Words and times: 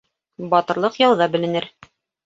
Батырлыҡ 0.53 0.99
яуҙа 1.05 1.31
беленер 1.37 1.73